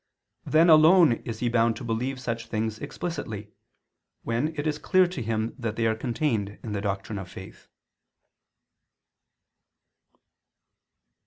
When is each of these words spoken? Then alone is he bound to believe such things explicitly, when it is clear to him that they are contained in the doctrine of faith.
Then 0.47 0.67
alone 0.67 1.11
is 1.25 1.41
he 1.41 1.47
bound 1.47 1.75
to 1.75 1.83
believe 1.83 2.19
such 2.19 2.47
things 2.47 2.79
explicitly, 2.79 3.51
when 4.23 4.47
it 4.55 4.65
is 4.65 4.79
clear 4.79 5.05
to 5.05 5.21
him 5.21 5.53
that 5.59 5.75
they 5.75 5.85
are 5.85 5.93
contained 5.93 6.57
in 6.63 6.71
the 6.71 6.81
doctrine 6.81 7.19
of 7.19 7.29
faith. 7.29 7.67